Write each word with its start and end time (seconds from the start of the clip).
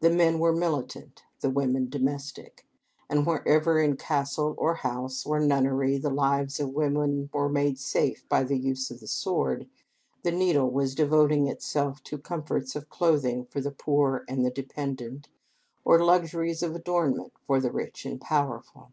The 0.00 0.08
men 0.08 0.38
were 0.38 0.54
militant, 0.56 1.24
the 1.40 1.50
women 1.50 1.90
domestic, 1.90 2.66
and 3.10 3.26
wherever 3.26 3.78
in 3.82 3.98
castle 3.98 4.54
or 4.56 4.76
house 4.76 5.26
or 5.26 5.40
nunnery 5.40 5.98
the 5.98 6.08
lives 6.08 6.58
of 6.58 6.70
women 6.72 7.28
were 7.34 7.50
made 7.50 7.78
safe 7.78 8.26
by 8.30 8.44
the 8.44 8.56
use 8.56 8.90
of 8.90 9.00
the 9.00 9.06
sword 9.06 9.68
the 10.22 10.32
needle 10.32 10.70
was 10.70 10.94
devoting 10.94 11.48
itself 11.48 12.02
to 12.04 12.16
comforts 12.16 12.74
of 12.76 12.88
clothing 12.88 13.44
for 13.44 13.60
the 13.60 13.70
poor 13.70 14.24
and 14.26 14.50
dependent, 14.54 15.28
or 15.84 16.02
luxuries 16.02 16.62
of 16.62 16.74
adornment 16.74 17.34
for 17.46 17.60
the 17.60 17.70
rich 17.70 18.06
and 18.06 18.22
powerful. 18.22 18.92